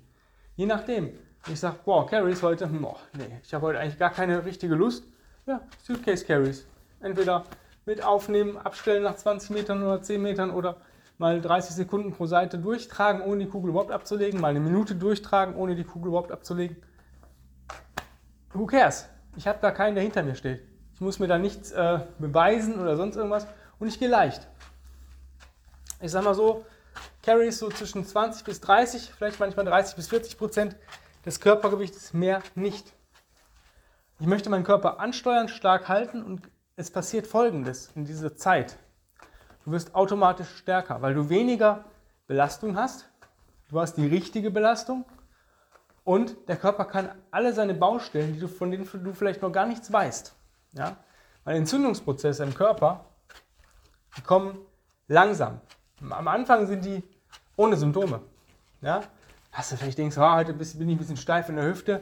Je 0.56 0.66
nachdem. 0.66 1.12
Ich 1.48 1.60
sage, 1.62 1.78
boah, 1.86 2.06
Carries 2.06 2.44
heute, 2.44 2.68
boah, 2.68 2.98
nee, 3.14 3.40
ich 3.42 3.54
habe 3.54 3.68
heute 3.68 3.80
eigentlich 3.80 3.98
gar 3.98 4.10
keine 4.10 4.44
richtige 4.44 4.76
Lust. 4.76 5.06
Ja, 5.46 5.62
Suitcase 5.82 6.26
Carries. 6.26 6.68
Entweder 7.00 7.46
mit 7.86 8.04
aufnehmen, 8.04 8.58
abstellen 8.58 9.04
nach 9.04 9.16
20 9.16 9.52
Metern 9.52 9.82
oder 9.82 10.02
10 10.02 10.22
Metern 10.22 10.52
oder 10.52 10.82
mal 11.18 11.40
30 11.40 11.76
Sekunden 11.76 12.12
pro 12.12 12.26
Seite 12.26 12.58
durchtragen, 12.58 13.22
ohne 13.22 13.46
die 13.46 13.50
Kugel 13.50 13.70
überhaupt 13.70 13.92
abzulegen, 13.92 14.42
mal 14.42 14.50
eine 14.50 14.60
Minute 14.60 14.96
durchtragen, 14.96 15.56
ohne 15.56 15.76
die 15.76 15.86
Kugel 15.86 16.10
überhaupt 16.10 16.34
abzulegen. 16.34 16.76
Who 18.54 18.66
cares? 18.66 19.08
Ich 19.38 19.48
habe 19.48 19.60
da 19.62 19.72
keinen, 19.72 19.96
der 19.96 20.04
hinter 20.04 20.24
mir 20.24 20.36
steht. 20.36 20.62
Ich 20.94 21.00
muss 21.00 21.20
mir 21.20 21.28
da 21.28 21.38
nichts 21.38 21.72
äh, 21.72 22.00
beweisen 22.20 22.80
oder 22.80 22.98
sonst 22.98 23.16
irgendwas 23.16 23.48
und 23.80 23.88
ich 23.88 23.98
gehe 23.98 24.10
leicht. 24.10 24.46
Ich 26.02 26.12
sag 26.12 26.26
mal 26.26 26.36
so, 26.36 26.66
Carries 27.24 27.60
so 27.60 27.70
zwischen 27.70 28.06
20 28.06 28.44
bis 28.44 28.62
30, 28.62 29.12
vielleicht 29.12 29.40
manchmal 29.40 29.66
30 29.66 29.96
bis 29.96 30.08
40 30.08 30.38
Prozent 30.38 30.76
des 31.26 31.40
Körpergewichtes, 31.40 32.14
mehr 32.14 32.42
nicht. 32.56 32.94
Ich 34.20 34.28
möchte 34.28 34.50
meinen 34.50 34.64
Körper 34.64 35.00
ansteuern, 35.00 35.48
stark 35.48 35.88
halten 35.88 36.24
und 36.24 36.50
es 36.76 36.92
passiert 36.92 37.28
Folgendes 37.28 37.92
in 37.96 38.06
dieser 38.06 38.36
Zeit. 38.36 38.78
Du 39.66 39.72
wirst 39.72 39.96
automatisch 39.96 40.50
stärker, 40.58 41.02
weil 41.02 41.14
du 41.14 41.30
weniger 41.30 41.86
Belastung 42.28 42.78
hast. 42.78 43.10
Du 43.70 43.80
hast 43.80 43.96
die 43.96 44.08
richtige 44.08 44.50
Belastung 44.50 45.06
Und 46.10 46.48
der 46.48 46.58
Körper 46.58 46.86
kann 46.86 47.12
alle 47.30 47.54
seine 47.54 47.76
Baustellen, 47.76 48.34
die 48.34 48.40
du, 48.40 48.48
von 48.48 48.72
denen 48.72 48.90
du 48.92 49.14
vielleicht 49.14 49.44
noch 49.44 49.52
gar 49.52 49.68
nichts 49.68 49.94
weißt. 49.94 50.34
Ja? 50.72 50.98
Weil 51.44 51.58
Entzündungsprozesse 51.58 52.44
im 52.44 52.56
Körper, 52.56 53.06
die 54.18 54.22
kommen 54.22 54.58
langsam. 55.08 55.62
Am 56.02 56.28
Anfang 56.28 56.66
sind 56.66 56.86
die 56.86 57.04
ohne 57.56 57.76
Symptome. 57.76 58.22
Ja? 58.82 59.02
Hast 59.52 59.72
du 59.72 59.78
vielleicht 59.78 59.98
denkst, 59.98 60.18
oh, 60.18 60.32
heute 60.32 60.54
bin 60.54 60.62
ich 60.62 60.96
ein 60.96 60.98
bisschen 60.98 61.18
steif 61.18 61.50
in 61.50 61.56
der 61.56 61.66
Hüfte. 61.66 62.02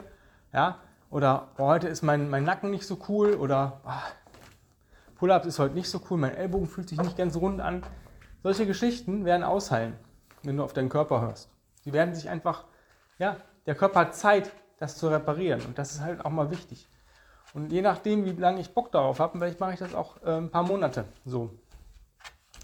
Ja? 0.52 0.78
Oder 1.10 1.48
oh, 1.58 1.66
heute 1.66 1.88
ist 1.88 2.02
mein, 2.02 2.30
mein 2.30 2.44
Nacken 2.44 2.70
nicht 2.70 2.86
so 2.86 2.98
cool. 3.08 3.34
Oder 3.34 3.80
oh, 3.84 3.90
Pull-ups 5.16 5.46
ist 5.46 5.58
heute 5.58 5.74
nicht 5.74 5.90
so 5.90 6.00
cool. 6.10 6.18
Mein 6.18 6.34
Ellbogen 6.34 6.68
fühlt 6.68 6.88
sich 6.88 7.00
nicht 7.00 7.16
ganz 7.16 7.36
rund 7.36 7.60
an. 7.60 7.82
Solche 8.42 8.66
Geschichten 8.66 9.24
werden 9.24 9.42
ausheilen, 9.42 9.94
wenn 10.44 10.56
du 10.56 10.62
auf 10.62 10.72
deinen 10.72 10.88
Körper 10.88 11.20
hörst. 11.20 11.50
Die 11.84 11.92
werden 11.92 12.14
sich 12.14 12.28
einfach, 12.28 12.64
ja, 13.18 13.36
der 13.66 13.74
Körper 13.74 14.00
hat 14.00 14.14
Zeit, 14.14 14.52
das 14.78 14.96
zu 14.96 15.08
reparieren. 15.08 15.60
Und 15.62 15.76
das 15.76 15.92
ist 15.92 16.00
halt 16.00 16.24
auch 16.24 16.30
mal 16.30 16.50
wichtig. 16.52 16.86
Und 17.52 17.72
je 17.72 17.82
nachdem, 17.82 18.24
wie 18.24 18.32
lange 18.32 18.60
ich 18.60 18.72
Bock 18.72 18.92
darauf 18.92 19.18
habe, 19.18 19.38
vielleicht 19.38 19.58
mache 19.58 19.72
ich 19.72 19.78
das 19.80 19.94
auch 19.94 20.22
äh, 20.22 20.36
ein 20.36 20.50
paar 20.50 20.62
Monate 20.62 21.04
so. 21.24 21.50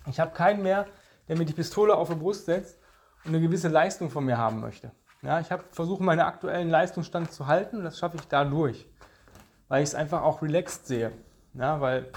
Ich 0.06 0.20
habe 0.20 0.32
keinen 0.32 0.62
mehr, 0.62 0.86
der 1.28 1.36
mir 1.38 1.44
die 1.44 1.52
Pistole 1.52 1.94
auf 1.94 2.08
die 2.08 2.14
Brust 2.14 2.46
setzt 2.46 2.78
und 3.24 3.30
eine 3.34 3.40
gewisse 3.40 3.68
Leistung 3.68 4.10
von 4.10 4.24
mir 4.24 4.38
haben 4.38 4.60
möchte. 4.60 4.92
Ja, 5.22 5.40
ich 5.40 5.50
habe 5.50 5.64
versucht, 5.70 6.02
meinen 6.02 6.20
aktuellen 6.20 6.68
Leistungsstand 6.68 7.32
zu 7.32 7.46
halten 7.46 7.78
und 7.78 7.84
das 7.84 7.98
schaffe 7.98 8.16
ich 8.18 8.28
dadurch, 8.28 8.86
weil 9.68 9.82
ich 9.82 9.88
es 9.88 9.94
einfach 9.94 10.22
auch 10.22 10.42
relaxed 10.42 10.86
sehe. 10.86 11.12
Ja, 11.54 11.80
weil 11.80 12.10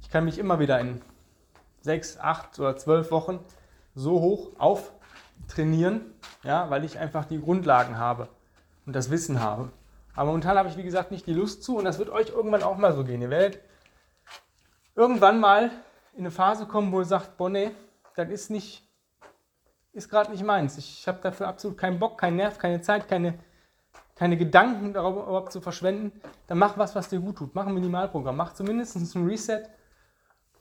ich 0.00 0.10
kann 0.10 0.24
mich 0.24 0.38
immer 0.38 0.60
wieder 0.60 0.78
in 0.78 1.00
sechs, 1.80 2.18
acht 2.18 2.58
oder 2.60 2.76
zwölf 2.76 3.10
Wochen 3.10 3.40
so 3.94 4.20
hoch 4.20 4.50
auftrainieren, 4.58 6.02
ja, 6.44 6.70
weil 6.70 6.84
ich 6.84 6.98
einfach 6.98 7.24
die 7.24 7.40
Grundlagen 7.40 7.98
habe 7.98 8.28
und 8.86 8.94
das 8.94 9.10
Wissen 9.10 9.40
habe. 9.40 9.70
Aber 10.14 10.26
momentan 10.26 10.56
habe 10.56 10.68
ich, 10.68 10.76
wie 10.76 10.82
gesagt, 10.82 11.10
nicht 11.10 11.26
die 11.26 11.32
Lust 11.32 11.62
zu 11.62 11.78
und 11.78 11.84
das 11.84 11.98
wird 11.98 12.10
euch 12.10 12.28
irgendwann 12.28 12.62
auch 12.62 12.76
mal 12.76 12.92
so 12.92 13.04
gehen. 13.04 13.22
Ihr 13.22 13.30
werdet 13.30 13.60
irgendwann 14.94 15.40
mal 15.40 15.70
in 16.12 16.20
eine 16.20 16.30
Phase 16.30 16.66
kommen, 16.66 16.92
wo 16.92 17.00
ihr 17.00 17.06
sagt, 17.06 17.36
boah, 17.36 17.48
nee, 17.48 17.70
das 18.16 18.28
ist 18.28 18.50
nicht, 18.50 18.88
ist 19.92 20.08
gerade 20.08 20.30
nicht 20.30 20.44
meins. 20.44 20.78
Ich 20.78 21.06
habe 21.08 21.20
dafür 21.22 21.48
absolut 21.48 21.78
keinen 21.78 21.98
Bock, 21.98 22.18
keinen 22.18 22.36
Nerv, 22.36 22.58
keine 22.58 22.80
Zeit, 22.80 23.08
keine, 23.08 23.38
keine 24.14 24.36
Gedanken 24.36 24.92
darauf 24.92 25.14
überhaupt 25.14 25.52
zu 25.52 25.60
verschwenden. 25.60 26.12
Dann 26.46 26.58
mach 26.58 26.78
was, 26.78 26.94
was 26.94 27.08
dir 27.08 27.20
gut 27.20 27.36
tut. 27.36 27.54
Mach 27.54 27.66
ein 27.66 27.74
Minimalprogramm. 27.74 28.36
Mach 28.36 28.52
zumindest 28.54 28.96
ein 28.96 29.26
Reset 29.26 29.62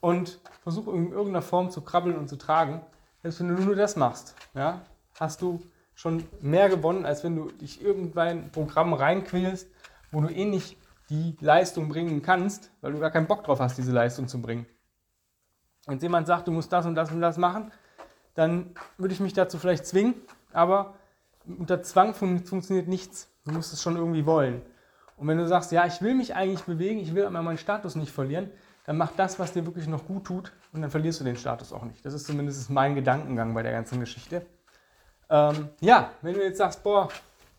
und 0.01 0.39
versuch 0.63 0.88
in 0.88 1.12
irgendeiner 1.12 1.41
Form 1.41 1.70
zu 1.70 1.82
krabbeln 1.82 2.18
und 2.18 2.27
zu 2.27 2.38
tragen. 2.38 2.82
Selbst 3.22 3.39
wenn 3.41 3.56
du 3.56 3.62
nur 3.62 3.75
das 3.75 3.96
machst, 3.96 4.36
ja, 4.53 4.82
hast 5.20 5.41
du 5.41 5.60
schon 5.94 6.24
mehr 6.41 6.70
gewonnen, 6.70 7.06
als 7.06 7.24
wenn 7.24 7.36
du 7.36 7.51
dich 7.51 7.82
irgendwann 7.82 8.29
in 8.29 8.44
ein 8.46 8.51
Programm 8.51 8.94
reinquälst, 8.94 9.68
wo 10.12 10.22
du 10.22 10.29
eh 10.29 10.46
nicht 10.46 10.77
die 11.10 11.36
Leistung 11.41 11.89
bringen 11.89 12.22
kannst, 12.22 12.72
weil 12.82 12.94
du 12.94 13.00
gar 13.00 13.12
keinen 13.12 13.27
Bock 13.27 13.44
drauf 13.44 13.60
hast, 13.60 13.77
diese 13.77 13.91
Leistung 13.91 14.27
zu 14.27 14.41
bringen. 14.41 14.65
Wenn 15.89 15.98
jemand 16.00 16.27
sagt, 16.27 16.48
du 16.48 16.51
musst 16.51 16.72
das 16.72 16.86
und 16.86 16.96
das 16.96 17.12
und 17.12 17.19
das 17.19 17.38
machen, 17.38 17.72
dann 18.36 18.75
würde 18.98 19.13
ich 19.13 19.19
mich 19.19 19.34
dazu 19.34 19.58
vielleicht 19.58 19.86
zwingen, 19.86 20.13
aber 20.53 20.93
unter 21.46 21.81
Zwang 21.81 22.13
fun 22.13 22.39
funktioniert 22.46 22.88
nichts. 22.88 23.27
Du 23.43 23.51
musst 23.51 23.74
es 23.74 23.81
schon 23.81 23.96
irgendwie 23.96 24.25
wollen. 24.25 24.62
Und 25.17 25.27
wenn 25.27 25.38
du 25.38 25.48
sagst, 25.48 25.72
ja, 25.72 25.86
ich 25.86 26.01
will 26.01 26.13
mich 26.13 26.36
eigentlich 26.36 26.63
bewegen, 26.63 27.00
ich 27.00 27.15
will 27.15 27.25
aber 27.25 27.41
meinen 27.41 27.58
Status 27.58 27.96
nicht 27.96 28.12
verlieren, 28.12 28.51
dann 28.86 28.98
mach 28.98 29.12
das, 29.17 29.39
was 29.39 29.51
dir 29.51 29.65
wirklich 29.65 29.88
noch 29.88 30.05
gut 30.05 30.25
tut 30.25 30.51
und 30.74 30.81
dann 30.81 30.91
verlierst 30.91 31.19
du 31.19 31.24
den 31.24 31.36
Status 31.36 31.74
auch 31.74 31.84
nicht. 31.84 32.05
Das 32.05 32.13
ist 32.13 32.27
zumindest 32.27 32.69
mein 32.69 32.96
Gedankengang 32.96 33.53
bei 33.53 33.63
der 33.63 33.72
ganzen 33.72 34.00
Geschichte. 34.00 34.46
Ähm, 35.29 35.69
ja, 35.81 36.12
wenn 36.22 36.36
du 36.36 36.43
jetzt 36.43 36.60
sagst, 36.60 36.84
boah, 36.84 37.10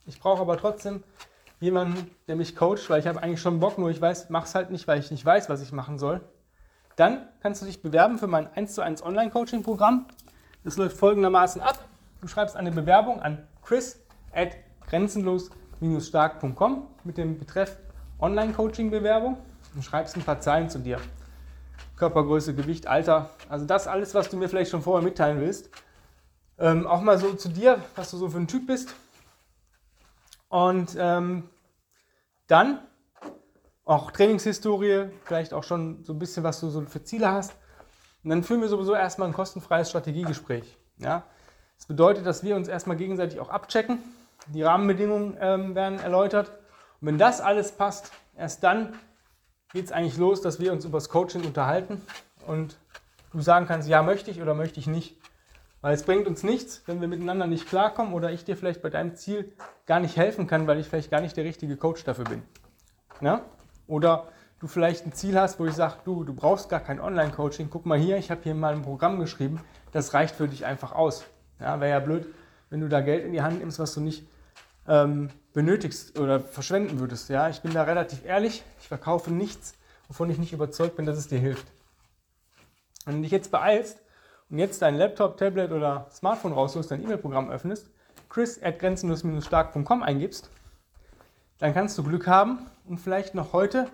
ich 0.07 0.21
brauche 0.21 0.41
aber 0.41 0.57
trotzdem 0.57 1.03
jemanden, 1.59 2.11
der 2.29 2.37
mich 2.37 2.57
coacht, 2.57 2.89
weil 2.89 3.01
ich 3.01 3.07
habe 3.07 3.23
eigentlich 3.23 3.41
schon 3.41 3.61
Bock, 3.61 3.77
nur 3.77 3.91
ich 3.91 4.01
weiß, 4.01 4.31
mach's 4.31 4.55
halt 4.55 4.71
nicht, 4.71 4.87
weil 4.89 5.01
ich 5.01 5.11
nicht 5.11 5.25
weiß, 5.25 5.49
was 5.49 5.61
ich 5.61 5.73
machen 5.73 5.99
soll, 5.99 6.21
dann 7.01 7.27
kannst 7.41 7.63
du 7.63 7.67
dich 7.67 7.81
bewerben 7.81 8.19
für 8.19 8.27
mein 8.27 8.53
1 8.55 8.75
zu 8.75 8.83
1 8.83 9.03
Online-Coaching-Programm. 9.03 10.05
Das 10.65 10.77
läuft 10.77 10.99
folgendermaßen 10.99 11.63
ab. 11.63 11.79
Du 12.21 12.29
schreibst 12.29 12.57
eine 12.57 12.71
Bewerbung 12.71 13.23
an 13.23 13.49
chris 13.63 13.99
at 14.35 14.51
grenzenlos-stark.com 14.87 16.87
mit 17.05 17.17
dem 17.17 17.39
Betreff 17.39 17.79
Online-Coaching-Bewerbung 18.21 19.39
und 19.75 19.83
schreibst 19.83 20.15
ein 20.17 20.23
paar 20.23 20.41
Zeilen 20.41 20.69
zu 20.69 20.79
dir. 20.79 21.01
Körpergröße, 21.97 22.55
Gewicht, 22.55 22.87
Alter, 22.87 23.31
also 23.49 23.65
das 23.65 23.87
alles, 23.87 24.15
was 24.15 24.29
du 24.29 24.37
mir 24.37 24.51
vielleicht 24.51 24.71
schon 24.71 24.83
vorher 24.83 25.03
mitteilen 25.03 25.41
willst. 25.41 25.71
Ähm, 26.59 26.87
auch 26.87 27.01
mal 27.01 27.17
so 27.17 27.33
zu 27.33 27.49
dir, 27.49 27.83
was 27.97 28.11
du 28.11 28.19
so 28.19 28.29
für 28.29 28.37
ein 28.37 28.47
Typ 28.47 28.67
bist. 28.67 28.95
Und 30.51 30.95
ähm, 30.99 31.49
dann 32.47 32.81
auch 33.85 34.11
Trainingshistorie, 34.11 35.07
vielleicht 35.25 35.53
auch 35.53 35.65
schon 35.65 36.05
so 36.05 36.13
ein 36.13 36.19
bisschen, 36.19 36.45
was 36.45 36.61
du 36.61 36.69
so 36.69 36.83
für 36.83 37.03
Ziele 37.03 37.31
hast. 37.31 37.53
Und 38.23 38.31
dann 38.31 38.45
führen 38.45 38.61
wir 38.61 38.69
sowieso 38.69 38.95
erstmal 38.95 39.29
ein 39.29 39.35
kostenfreies 39.35 39.89
Strategiegespräch. 39.89 40.77
Ja? 40.99 41.25
Das 41.77 41.87
bedeutet, 41.87 42.27
dass 42.27 42.43
wir 42.43 42.57
uns 42.57 42.69
erstmal 42.69 42.97
gegenseitig 42.97 43.41
auch 43.41 43.49
abchecken. 43.49 43.99
Die 44.49 44.63
Rahmenbedingungen 44.63 45.37
ähm, 45.41 45.75
werden 45.75 45.99
erläutert. 45.99 46.51
Und 47.01 47.09
wenn 47.09 47.19
das 47.19 47.41
alles 47.41 47.73
passt, 47.73 48.13
erst 48.37 48.63
dann 48.63 48.95
geht 49.73 49.87
es 49.87 49.93
eigentlich 49.93 50.17
los, 50.17 50.43
dass 50.43 50.61
wir 50.61 50.73
uns 50.73 50.85
über 50.85 50.99
das 50.99 51.09
Coaching 51.09 51.45
unterhalten 51.45 52.03
und 52.47 52.77
du 53.33 53.41
sagen 53.41 53.67
kannst, 53.67 53.89
ja, 53.89 54.03
möchte 54.03 54.31
ich 54.31 54.43
oder 54.43 54.55
möchte 54.55 54.81
ich 54.81 54.87
nicht. 54.87 55.17
Weil 55.81 55.95
es 55.95 56.03
bringt 56.03 56.27
uns 56.27 56.43
nichts, 56.43 56.83
wenn 56.87 57.01
wir 57.01 57.09
miteinander 57.09 57.47
nicht 57.47 57.67
klarkommen 57.67 58.13
oder 58.13 58.31
ich 58.31 58.45
dir 58.45 58.57
vielleicht 58.57 58.83
bei 58.83 58.91
deinem 58.91 59.17
Ziel 59.17 59.53
gar 59.87 60.01
nicht 60.01 60.17
helfen 60.17 60.47
kann, 60.47 60.67
weil 60.67 60.79
ich 60.79 60.89
vielleicht 60.89 61.11
gar 61.11 61.23
nicht 61.23 61.37
der 61.37 61.45
richtige 61.45 61.77
Coach 61.77 62.05
dafür 62.05 62.25
bin. 62.25 62.43
Ja? 63.23 63.45
Oder 63.91 64.29
du 64.61 64.69
vielleicht 64.69 65.05
ein 65.05 65.13
Ziel 65.13 65.39
hast, 65.39 65.59
wo 65.59 65.67
ich 65.67 65.75
sage, 65.75 65.97
du, 66.05 66.23
du 66.23 66.33
brauchst 66.33 66.69
gar 66.69 66.81
kein 66.81 67.01
Online-Coaching. 67.01 67.69
Guck 67.71 67.87
mal 67.87 67.99
hier, 67.99 68.17
ich 68.19 68.31
habe 68.31 68.41
hier 68.43 68.55
mal 68.55 68.73
ein 68.73 68.83
Programm 68.83 69.19
geschrieben, 69.19 69.61
das 69.93 70.15
reicht 70.15 70.37
für 70.37 70.49
dich 70.49 70.65
einfach 70.65 70.93
aus. 70.93 71.25
Ja, 71.59 71.81
Wäre 71.81 71.91
ja 71.91 71.99
blöd, 71.99 72.27
wenn 72.71 72.81
du 72.81 72.89
da 72.89 73.01
Geld 73.01 73.25
in 73.25 73.33
die 73.33 73.43
Hand 73.43 73.59
nimmst, 73.59 73.79
was 73.79 73.93
du 73.95 74.01
nicht 74.01 74.27
ähm, 74.87 75.29
benötigst 75.53 76.19
oder 76.19 76.41
verschwenden 76.41 77.01
würdest. 77.01 77.29
Ja, 77.29 77.49
ich 77.49 77.61
bin 77.63 77.75
da 77.75 77.83
relativ 77.83 78.25
ehrlich. 78.25 78.63
Ich 78.81 78.89
verkaufe 78.89 79.33
nichts, 79.33 79.75
wovon 80.09 80.31
ich 80.31 80.39
nicht 80.39 80.53
überzeugt 80.53 80.97
bin, 80.97 81.05
dass 81.05 81.19
es 81.19 81.27
dir 81.27 81.41
hilft. 81.41 81.67
Wenn 83.07 83.17
du 83.17 83.23
dich 83.23 83.33
jetzt 83.33 83.51
beeilst 83.51 84.01
und 84.51 84.59
jetzt 84.59 84.83
dein 84.83 84.95
Laptop, 84.95 85.37
Tablet 85.37 85.73
oder 85.73 86.07
Smartphone 86.13 86.53
rausholst, 86.53 86.91
dein 86.91 87.03
E-Mail-Programm 87.03 87.51
öffnest, 87.51 87.91
chris 88.29 88.63
at 88.63 88.79
grenzenlos-stark.com 88.79 90.03
eingibst, 90.05 90.49
dann 91.59 91.75
kannst 91.75 91.99
du 91.99 92.05
Glück 92.05 92.27
haben 92.27 92.67
und 92.91 92.99
vielleicht 92.99 93.35
noch 93.37 93.53
heute 93.53 93.87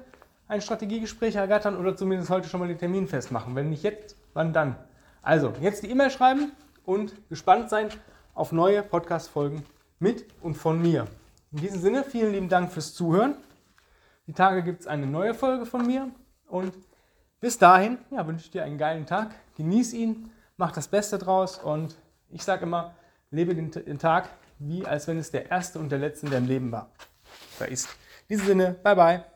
ein 0.49 0.63
Strategiegespräch 0.63 1.37
ergattern 1.37 1.77
oder 1.77 1.95
zumindest 1.95 2.31
heute 2.31 2.49
schon 2.49 2.61
mal 2.61 2.69
den 2.69 2.79
Termin 2.79 3.07
festmachen. 3.07 3.55
Wenn 3.55 3.69
nicht 3.69 3.83
jetzt, 3.83 4.17
wann 4.33 4.55
dann? 4.55 4.75
Also, 5.23 5.53
jetzt 5.61 5.83
die 5.83 5.91
E-Mail 5.91 6.11
schreiben 6.11 6.53
und 6.87 7.29
gespannt 7.29 7.69
sein 7.69 7.91
auf 8.35 8.53
neue 8.53 8.83
Podcast-Folgen 8.83 9.65
mit 9.99 10.25
und 10.41 10.55
von 10.55 10.81
mir. 10.81 11.07
In 11.53 11.59
diesem 11.59 11.81
Sinne, 11.81 12.05
vielen 12.05 12.33
lieben 12.33 12.49
Dank 12.49 12.73
fürs 12.73 12.95
Zuhören. 12.95 13.35
Die 14.27 14.33
Tage 14.33 14.63
gibt 14.63 14.81
es 14.81 14.87
eine 14.87 15.07
neue 15.07 15.35
Folge 15.35 15.67
von 15.67 15.87
mir 15.87 16.09
und 16.49 16.73
bis 17.39 17.59
dahin 17.59 17.99
ja, 18.11 18.27
wünsche 18.27 18.47
ich 18.47 18.51
dir 18.51 18.65
einen 18.65 18.79
geilen 18.79 19.05
Tag. 19.05 19.35
Genieß 19.57 19.93
ihn 19.93 20.31
mach 20.57 20.73
das 20.73 20.89
Beste 20.89 21.19
draus 21.19 21.59
und 21.59 21.97
ich 22.31 22.43
sage 22.43 22.63
immer, 22.63 22.95
lebe 23.31 23.55
den, 23.55 23.71
den, 23.71 23.99
Tag 23.99 24.31
wie 24.59 24.87
als 24.87 25.07
wenn 25.07 25.19
es 25.19 25.31
der 25.31 25.51
erste 25.51 25.79
und 25.79 25.91
der 25.91 25.99
letzte 25.99 26.27
in 26.27 26.33
deinem 26.33 26.49
Leben 26.49 26.73
war. 26.73 26.91
Da 27.59 27.67
ist. 27.67 27.89
In 28.29 28.39
diesem 28.39 28.47
Sinne, 28.47 28.73
bye 28.83 28.97
bye. 28.97 29.36